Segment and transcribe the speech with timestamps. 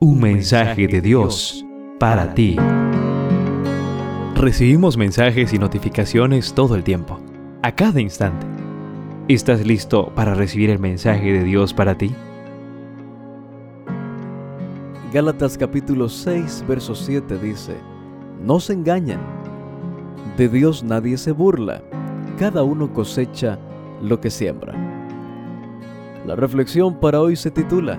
[0.00, 1.66] Un mensaje de Dios
[1.98, 2.56] para ti.
[4.36, 7.18] Recibimos mensajes y notificaciones todo el tiempo,
[7.64, 8.46] a cada instante.
[9.26, 12.14] ¿Estás listo para recibir el mensaje de Dios para ti?
[15.12, 17.74] Gálatas capítulo 6, verso 7 dice,
[18.40, 19.18] No se engañan,
[20.36, 21.82] de Dios nadie se burla,
[22.38, 23.58] cada uno cosecha
[24.00, 24.74] lo que siembra.
[26.24, 27.98] La reflexión para hoy se titula,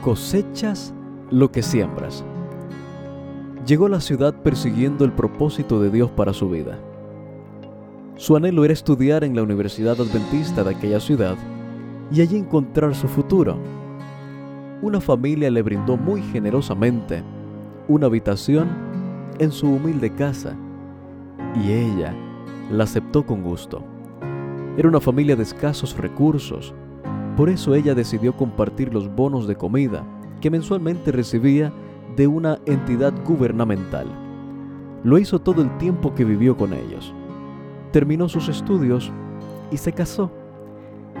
[0.00, 0.92] Cosechas
[1.32, 2.22] lo que siembras.
[3.66, 6.78] Llegó a la ciudad persiguiendo el propósito de Dios para su vida.
[8.16, 11.36] Su anhelo era estudiar en la Universidad Adventista de aquella ciudad
[12.12, 13.56] y allí encontrar su futuro.
[14.82, 17.22] Una familia le brindó muy generosamente
[17.88, 18.68] una habitación
[19.38, 20.54] en su humilde casa
[21.64, 22.14] y ella
[22.70, 23.82] la aceptó con gusto.
[24.76, 26.74] Era una familia de escasos recursos,
[27.36, 30.04] por eso ella decidió compartir los bonos de comida
[30.42, 31.72] que mensualmente recibía
[32.16, 34.06] de una entidad gubernamental.
[35.04, 37.14] Lo hizo todo el tiempo que vivió con ellos.
[37.92, 39.10] Terminó sus estudios
[39.70, 40.30] y se casó.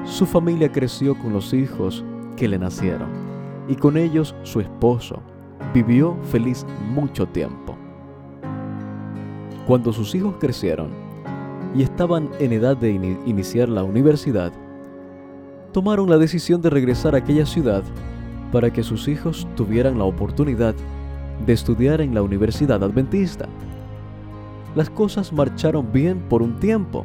[0.04, 2.04] Su familia creció con los hijos
[2.36, 3.08] que le nacieron
[3.68, 5.22] y con ellos su esposo.
[5.72, 7.76] Vivió feliz mucho tiempo.
[9.68, 10.90] Cuando sus hijos crecieron
[11.76, 14.52] y estaban en edad de iniciar la universidad,
[15.72, 17.84] tomaron la decisión de regresar a aquella ciudad
[18.52, 20.74] para que sus hijos tuvieran la oportunidad
[21.44, 23.48] de estudiar en la Universidad Adventista.
[24.76, 27.04] Las cosas marcharon bien por un tiempo,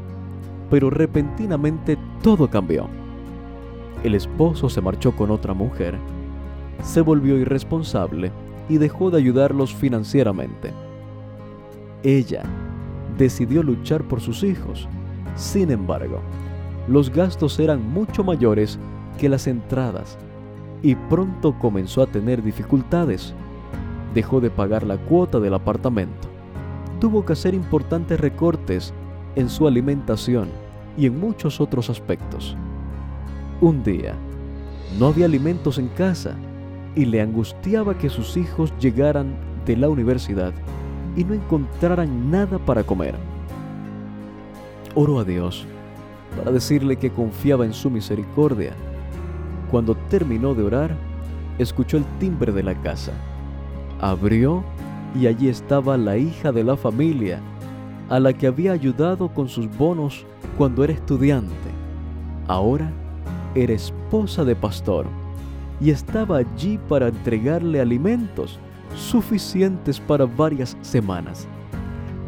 [0.70, 2.88] pero repentinamente todo cambió.
[4.04, 5.98] El esposo se marchó con otra mujer,
[6.84, 8.32] se volvió irresponsable
[8.70, 10.74] y dejó de ayudarlos financieramente.
[12.04, 12.44] Ella
[13.18, 14.88] decidió luchar por sus hijos.
[15.36, 16.20] Sin embargo,
[16.88, 18.78] los gastos eran mucho mayores
[19.18, 20.18] que las entradas
[20.82, 23.34] y pronto comenzó a tener dificultades.
[24.14, 26.28] Dejó de pagar la cuota del apartamento.
[27.00, 28.94] Tuvo que hacer importantes recortes
[29.36, 30.50] en su alimentación
[30.98, 32.56] y en muchos otros aspectos.
[33.62, 34.16] Un día,
[35.00, 36.36] no había alimentos en casa
[36.96, 39.36] y le angustiaba que sus hijos llegaran
[39.66, 40.54] de la universidad
[41.16, 43.16] y no encontraran nada para comer.
[44.96, 45.66] Oró a Dios
[46.38, 48.74] para decirle que confiaba en su misericordia
[49.70, 50.96] cuando terminó de orar,
[51.58, 53.12] escuchó el timbre de la casa.
[54.00, 54.64] Abrió
[55.16, 57.40] y allí estaba la hija de la familia,
[58.10, 60.26] a la que había ayudado con sus bonos
[60.58, 61.56] cuando era estudiante.
[62.48, 62.92] Ahora
[63.56, 65.06] era esposa de pastor
[65.82, 68.60] y estaba allí para entregarle alimentos
[68.96, 71.48] suficientes para varias semanas.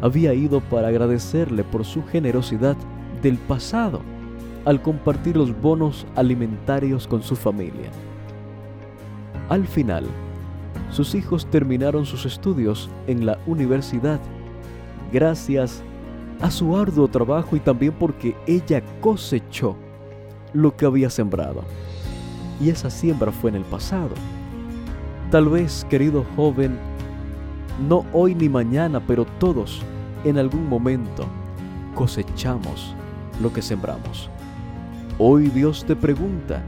[0.02, 2.76] Había ido para agradecerle por su generosidad
[3.22, 4.00] del pasado
[4.64, 7.90] al compartir los bonos alimentarios con su familia.
[9.48, 10.04] Al final,
[10.90, 14.20] sus hijos terminaron sus estudios en la universidad
[15.12, 15.82] gracias
[16.40, 19.76] a su arduo trabajo y también porque ella cosechó
[20.52, 21.62] lo que había sembrado.
[22.60, 24.10] Y esa siembra fue en el pasado.
[25.30, 26.78] Tal vez, querido joven,
[27.88, 29.82] no hoy ni mañana, pero todos
[30.24, 31.24] en algún momento
[31.94, 32.94] cosechamos
[33.40, 34.28] lo que sembramos.
[35.22, 36.62] Hoy Dios te pregunta,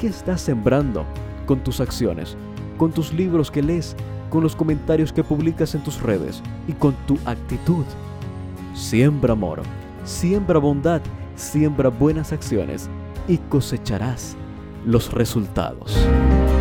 [0.00, 1.04] ¿qué estás sembrando
[1.44, 2.38] con tus acciones,
[2.78, 3.94] con tus libros que lees,
[4.30, 7.84] con los comentarios que publicas en tus redes y con tu actitud?
[8.72, 9.60] Siembra amor,
[10.06, 11.02] siembra bondad,
[11.36, 12.88] siembra buenas acciones
[13.28, 14.38] y cosecharás
[14.86, 15.94] los resultados.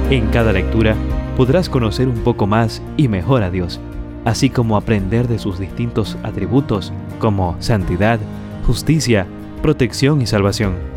[0.09, 0.97] En cada lectura
[1.37, 3.79] podrás conocer un poco más y mejor a Dios,
[4.25, 8.19] así como aprender de sus distintos atributos como santidad,
[8.65, 9.25] justicia,
[9.61, 10.96] protección y salvación.